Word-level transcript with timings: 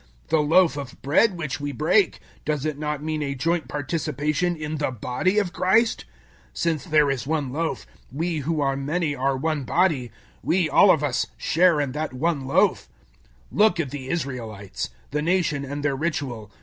The 0.29 0.41
loaf 0.41 0.77
of 0.77 0.99
bread 1.03 1.37
which 1.37 1.59
we 1.59 1.71
break, 1.71 2.19
does 2.43 2.65
it 2.65 2.79
not 2.79 3.03
mean 3.03 3.21
a 3.21 3.35
joint 3.35 3.67
participation 3.67 4.55
in 4.55 4.77
the 4.77 4.89
body 4.89 5.37
of 5.37 5.53
Christ? 5.53 6.05
010:017 6.55 6.57
Since 6.57 6.83
there 6.85 7.11
is 7.11 7.27
one 7.27 7.53
loaf, 7.53 7.85
we 8.11 8.37
who 8.37 8.61
are 8.61 8.75
many 8.75 9.13
are 9.15 9.37
one 9.37 9.63
body; 9.63 10.11
we, 10.41 10.67
all 10.67 10.89
of 10.89 11.03
us, 11.03 11.27
share 11.37 11.79
in 11.79 11.91
that 11.91 12.13
one 12.15 12.47
loaf. 12.47 12.89
010:018 13.53 13.57
Look 13.59 13.79
at 13.79 13.91
the 13.91 14.09
Israelites 14.09 14.89
the 15.11 15.21
nation 15.21 15.63
and 15.63 15.83
their 15.83 15.95
ritual. 15.95 16.51